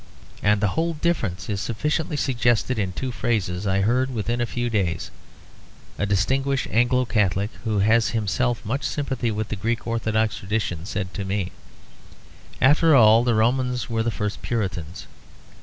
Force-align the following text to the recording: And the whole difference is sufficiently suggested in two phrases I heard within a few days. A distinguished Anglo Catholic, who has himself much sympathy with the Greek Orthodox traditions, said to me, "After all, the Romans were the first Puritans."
And 0.41 0.61
the 0.61 0.69
whole 0.69 0.95
difference 0.95 1.47
is 1.47 1.61
sufficiently 1.61 2.17
suggested 2.17 2.79
in 2.79 2.91
two 2.91 3.11
phrases 3.11 3.67
I 3.67 3.81
heard 3.81 4.09
within 4.11 4.41
a 4.41 4.47
few 4.47 4.67
days. 4.67 5.11
A 5.99 6.07
distinguished 6.07 6.65
Anglo 6.71 7.05
Catholic, 7.05 7.51
who 7.65 7.81
has 7.81 8.07
himself 8.09 8.65
much 8.65 8.83
sympathy 8.83 9.29
with 9.29 9.49
the 9.49 9.55
Greek 9.55 9.85
Orthodox 9.85 10.37
traditions, 10.37 10.89
said 10.89 11.13
to 11.13 11.23
me, 11.23 11.51
"After 12.59 12.95
all, 12.95 13.23
the 13.23 13.35
Romans 13.35 13.91
were 13.91 14.01
the 14.01 14.09
first 14.09 14.41
Puritans." 14.41 15.05